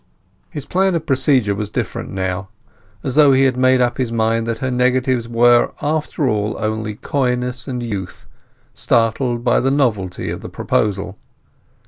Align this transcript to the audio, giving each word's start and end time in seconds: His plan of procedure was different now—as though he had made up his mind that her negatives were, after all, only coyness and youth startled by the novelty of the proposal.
His 0.49 0.65
plan 0.65 0.95
of 0.95 1.05
procedure 1.05 1.53
was 1.53 1.69
different 1.69 2.09
now—as 2.09 3.13
though 3.13 3.33
he 3.33 3.43
had 3.43 3.55
made 3.55 3.81
up 3.81 3.99
his 3.99 4.11
mind 4.11 4.47
that 4.47 4.57
her 4.57 4.71
negatives 4.71 5.29
were, 5.29 5.73
after 5.79 6.27
all, 6.27 6.57
only 6.57 6.95
coyness 6.95 7.67
and 7.67 7.83
youth 7.83 8.25
startled 8.73 9.43
by 9.43 9.59
the 9.59 9.69
novelty 9.69 10.31
of 10.31 10.41
the 10.41 10.49
proposal. 10.49 11.19